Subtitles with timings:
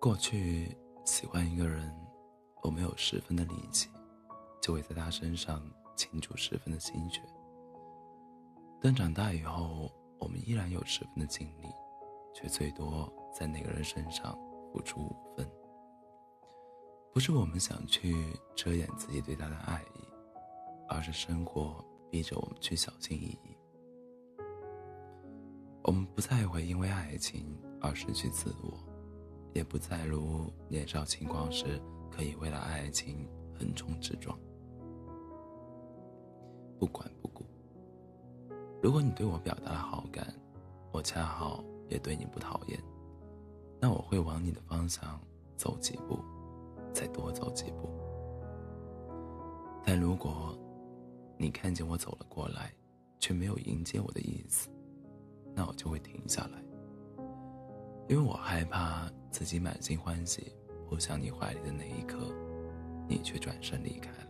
[0.00, 1.94] 过去喜欢一个人，
[2.62, 3.90] 我没有十分的力气，
[4.62, 5.62] 就会在他身上
[5.94, 7.20] 倾注十分的心血。
[8.80, 11.66] 但长大以后，我们依然有十分的精力，
[12.34, 14.32] 却最多在那个人身上
[14.72, 15.46] 付出五分。
[17.12, 18.14] 不是我们想去
[18.56, 20.08] 遮掩自己对他的爱意，
[20.88, 23.54] 而是生活逼着我们去小心翼翼。
[25.82, 28.89] 我们不再会因为爱情而失去自我。
[29.52, 33.28] 也不再如年少轻狂时，可以为了爱情
[33.58, 34.38] 横冲直撞，
[36.78, 37.44] 不管不顾。
[38.82, 40.34] 如果你对我表达了好感，
[40.92, 42.80] 我恰好也对你不讨厌，
[43.80, 45.20] 那我会往你的方向
[45.56, 46.18] 走几步，
[46.92, 47.90] 再多走几步。
[49.84, 50.56] 但如果
[51.36, 52.72] 你看见我走了过来，
[53.18, 54.68] 却没有迎接我的意思，
[55.54, 56.62] 那我就会停下来。
[58.08, 60.52] 因为我害怕自己满心欢喜
[60.88, 62.18] 扑向你怀里的那一刻，
[63.08, 64.26] 你却转身离开了。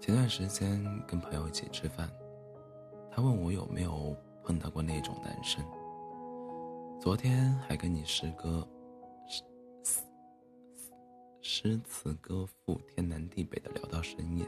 [0.00, 2.10] 前段时间跟朋友一起吃饭，
[3.10, 5.64] 他问我有没有碰到过那种男生。
[7.00, 8.66] 昨天还跟你诗歌
[9.28, 9.42] 诗
[11.42, 14.46] 诗词歌赋天南地北的聊到深夜，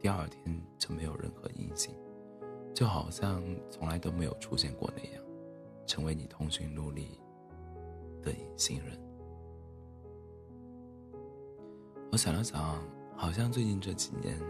[0.00, 1.94] 第二天就没有任何音信。
[2.78, 5.24] 就好像从来都没有出现过那样，
[5.84, 7.18] 成为你通讯录里
[8.22, 8.96] 的隐形人。
[12.12, 12.80] 我想了想，
[13.16, 14.40] 好像最近这几年，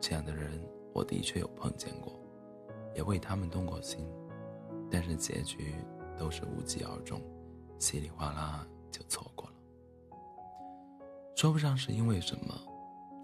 [0.00, 2.12] 这样的人我的确有碰见过，
[2.94, 4.06] 也为他们动过心，
[4.88, 5.74] 但是结局
[6.16, 7.20] 都是无疾而终，
[7.80, 9.56] 稀里哗啦就错过了。
[11.34, 12.54] 说不上是因为什么，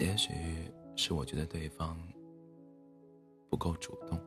[0.01, 0.33] 也许
[0.97, 1.97] 是我觉得对方
[3.49, 4.19] 不够主动。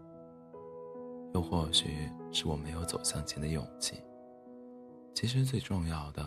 [1.34, 4.02] 又或许是我没有走向前的勇气。
[5.14, 6.25] 其实最重要的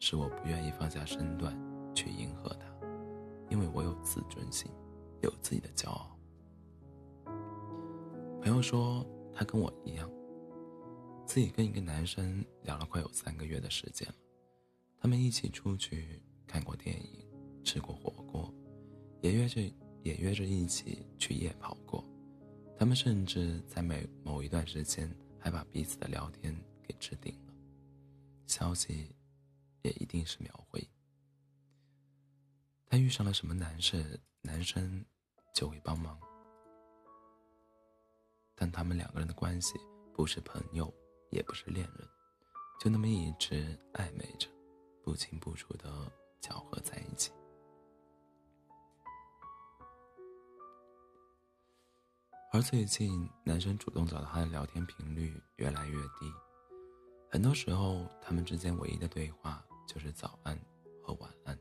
[0.00, 1.56] 是，我不愿意放下身段
[1.94, 2.66] 去迎合他，
[3.48, 4.70] 因为我有自尊心，
[5.22, 6.10] 有自己的骄傲。
[8.42, 10.10] 朋友说，他跟我一样，
[11.24, 14.14] 自己跟一个男生聊了快有三个月的时间了，
[15.00, 17.26] 他们一起出去看过电影，
[17.64, 18.52] 吃过火锅，
[19.22, 19.62] 也约着
[20.02, 22.04] 也约着一起去夜跑过。
[22.76, 25.08] 他们甚至在每某一段时间
[25.38, 27.54] 还把彼此的聊天给置顶了，
[28.46, 29.14] 消息
[29.82, 30.86] 也一定是秒回。
[32.86, 35.04] 他遇上了什么难事，男生
[35.54, 36.18] 就会帮忙。
[38.54, 39.74] 但他们两个人的关系
[40.12, 40.92] 不是朋友，
[41.30, 42.08] 也不是恋人，
[42.80, 44.48] 就那么一直暧昧着，
[45.02, 47.32] 不清不楚的搅和在一起。
[52.54, 56.32] 而最近，男生主动找到她的聊天频率越来越低，
[57.28, 60.56] 很多时候他们之间唯一的对话就是早安
[61.02, 61.58] 和晚安。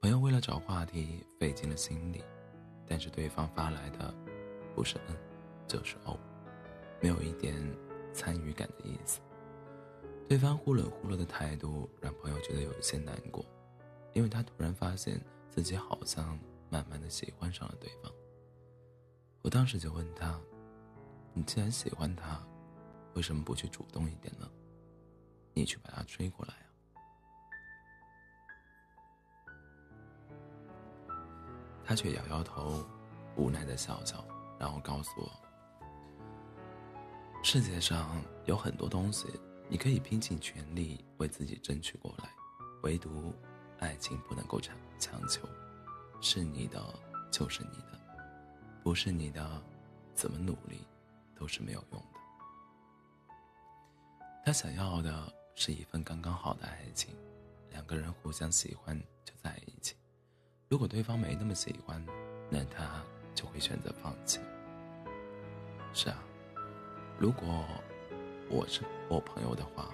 [0.00, 2.22] 朋友为了找话题费尽了心力，
[2.86, 4.14] 但是对方发来的
[4.76, 5.16] 不是嗯，
[5.66, 6.16] 就是哦，
[7.02, 7.52] 没有一点
[8.12, 9.18] 参与感的意思。
[10.28, 13.44] 对方忽冷忽热的态度让朋友觉得有一些难过，
[14.12, 15.20] 因为他突然发现
[15.50, 16.38] 自己好像
[16.70, 18.12] 慢慢的喜欢上了对方。
[19.44, 20.40] 我当时就问他
[21.34, 22.40] ：“你既然喜欢他，
[23.12, 24.50] 为什么不去主动一点呢？
[25.52, 26.64] 你去把他追过来啊？”
[31.84, 32.82] 他却摇摇头，
[33.36, 34.24] 无奈的笑笑，
[34.58, 35.30] 然后告诉我
[37.44, 39.28] ：“世界上有很多东西，
[39.68, 42.30] 你可以拼尽全力为自己争取过来，
[42.82, 43.34] 唯独
[43.78, 45.46] 爱情不能够强强求，
[46.22, 46.82] 是你的
[47.30, 47.92] 就是你的。”
[48.84, 49.62] 不是你的，
[50.14, 50.86] 怎么努力
[51.34, 52.20] 都是没有用的。
[54.44, 57.14] 他想要的是一份刚刚好的爱情，
[57.70, 58.94] 两个人互相喜欢
[59.24, 59.96] 就在一起。
[60.68, 62.04] 如果对方没那么喜欢，
[62.50, 63.02] 那他
[63.34, 64.38] 就会选择放弃。
[65.94, 66.22] 是啊，
[67.18, 67.64] 如果
[68.50, 69.88] 我是我朋友的话，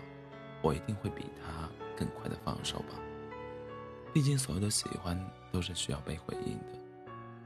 [0.62, 2.98] 我一定会比他更快的放手吧。
[4.12, 5.16] 毕竟所有的喜欢
[5.52, 6.79] 都是需要被回应的。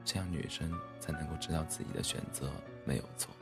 [0.04, 0.70] 这样女生
[1.00, 2.50] 才能够知道自己的选择
[2.84, 3.34] 没有错。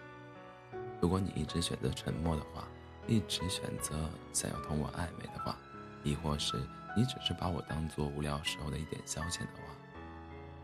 [1.00, 2.68] 如果你一直选择沉默的话，
[3.08, 5.56] 一直选择想要同我暧昧的话，
[6.04, 6.56] 亦或是
[6.96, 9.74] 你只是把我当做无聊时候的一点消遣的话，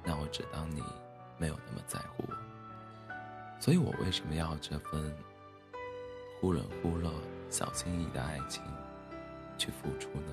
[0.04, 0.80] 那我只当你
[1.36, 2.34] 没有那么在乎我。
[3.58, 5.12] 所以我为什么要这份
[6.40, 7.10] 忽冷忽热、
[7.50, 8.62] 小心翼翼的爱情
[9.58, 10.32] 去付出呢？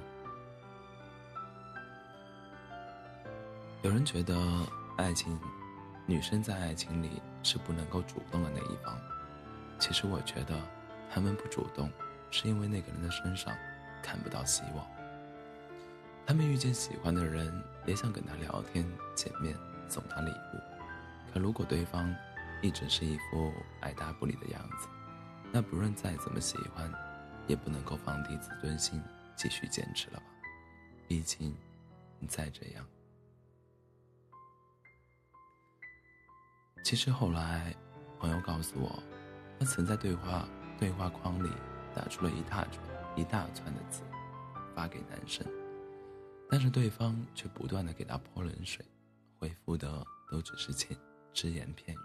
[3.82, 4.36] 有人觉得。
[4.98, 5.38] 爱情，
[6.06, 8.98] 女生在爱情里是不能够主动的那一方。
[9.78, 10.58] 其实我觉得，
[11.12, 11.92] 他们不主动，
[12.32, 13.54] 是因为那个人的身上
[14.02, 14.88] 看不到希望。
[16.26, 19.54] 他们遇见喜欢的人，也想跟他聊天、见面、
[19.90, 20.60] 送他礼物。
[21.34, 22.16] 可如果对方
[22.62, 23.52] 一直是一副
[23.82, 24.88] 爱答不理的样子，
[25.52, 26.90] 那不论再怎么喜欢，
[27.48, 29.02] 也不能够放低自尊心
[29.36, 30.26] 继续坚持了吧？
[31.06, 31.54] 毕竟，
[32.18, 32.86] 你再这样，
[36.86, 37.76] 其实后来，
[38.20, 39.02] 朋友告诉我，
[39.60, 40.48] 他曾在对话
[40.78, 41.50] 对话框里
[41.96, 42.80] 打出了一大串
[43.16, 44.04] 一大串的字，
[44.76, 45.44] 发给男生，
[46.48, 48.86] 但是对方却不断的给他泼冷水，
[49.40, 50.96] 回复的都只是千
[51.34, 52.00] 只言片语。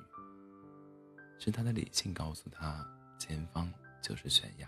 [1.39, 2.83] 是他的理性告诉他，
[3.19, 3.71] 前方
[4.03, 4.67] 就是悬崖，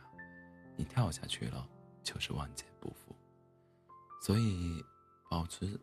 [0.77, 1.67] 你跳下去了
[2.03, 3.17] 就是万劫不复，
[4.21, 4.85] 所以
[5.31, 5.81] 保持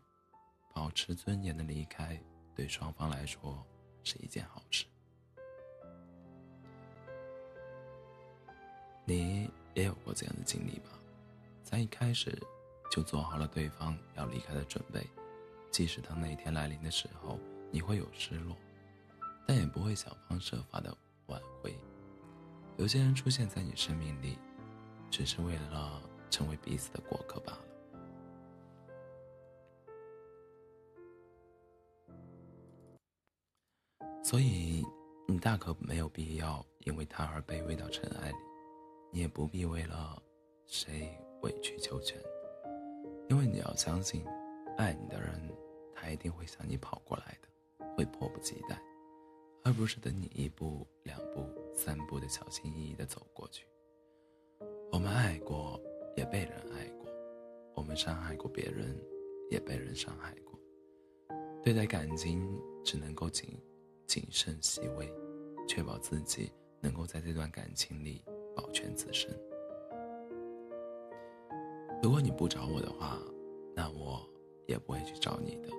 [0.71, 2.21] 保持尊严的离开，
[2.53, 3.65] 对双方来说。
[4.09, 4.85] 是一件好事。
[9.06, 10.89] 你也有过这样的经历吧？
[11.63, 12.35] 在一开始
[12.89, 15.06] 就做好了对方要离开的准备，
[15.69, 17.39] 即使当那一天来临的时候，
[17.71, 18.56] 你会有失落，
[19.45, 20.95] 但也不会想方设法的
[21.27, 21.77] 挽回。
[22.77, 24.39] 有些人出现在你生命里，
[25.12, 26.01] 只是为了
[26.31, 27.69] 成为彼此的过客罢了。
[34.29, 34.85] 所以，
[35.27, 38.35] 你大可没有必要因为他而卑微到尘埃里，
[39.11, 40.21] 你也不必为了
[40.67, 41.09] 谁
[41.41, 42.15] 委曲求全，
[43.27, 44.23] 因为你要相信，
[44.77, 45.51] 爱你的人，
[45.95, 48.79] 他一定会向你跑过来的，会迫不及待，
[49.63, 51.43] 而不是等你一步、两步、
[51.73, 53.65] 三步的小心翼翼的走过去。
[54.91, 55.81] 我们爱过，
[56.15, 57.09] 也被人爱过；
[57.73, 58.95] 我们伤害过别人，
[59.49, 60.59] 也被人伤害过。
[61.63, 62.47] 对待感情，
[62.85, 63.59] 只能够谨。
[64.09, 65.07] 谨慎细微，
[65.67, 66.51] 确保自己
[66.81, 68.23] 能够在这段感情里
[68.56, 69.29] 保全自身。
[72.01, 73.19] 如果你不找我的话，
[73.75, 74.27] 那我
[74.65, 75.69] 也不会去找你的，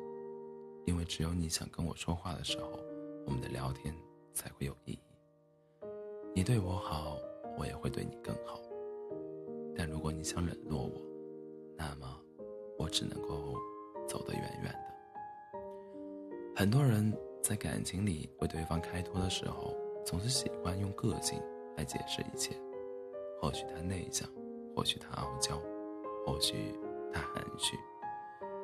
[0.86, 2.78] 因为只有你想跟我说话的时候，
[3.26, 3.92] 我们的聊天
[4.32, 5.00] 才会有意义。
[6.32, 7.18] 你对我好，
[7.58, 8.60] 我也会对你更好。
[9.74, 10.92] 但如果你想冷落我，
[11.76, 12.06] 那么
[12.78, 13.56] 我只能够
[14.06, 15.58] 走得远远的。
[16.54, 17.12] 很多人。
[17.42, 21.40] 在感情里为对方开脱的时候，总是喜欢用个性
[21.76, 22.54] 来解释一切。
[23.40, 24.28] 或许他内向，
[24.76, 25.60] 或许他傲娇，
[26.26, 26.78] 或许
[27.12, 27.76] 他含蓄，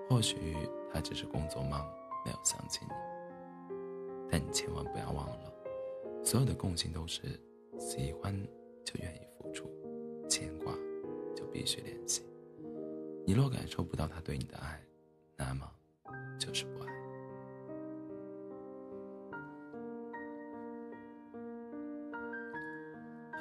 [0.08, 0.54] 或许
[0.92, 1.86] 他只是工作忙，
[2.24, 2.92] 没有想起你。
[4.30, 5.52] 但你千万不要忘了，
[6.22, 7.22] 所有的共性都是：
[7.78, 8.32] 喜欢
[8.84, 9.70] 就愿意付出，
[10.28, 10.74] 牵挂
[11.34, 12.22] 就必须联系。
[13.26, 14.80] 你若感受不到他对你的爱，
[15.36, 15.66] 那么
[16.38, 16.66] 就是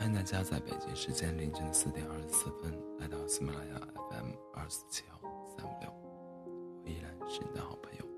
[0.05, 3.81] 欢迎大家在北京时间凌晨四点二十四分来到喜马拉雅
[4.11, 5.19] FM 二四七号
[5.57, 5.91] 三五六，
[6.83, 8.14] 我依然是你的好朋友。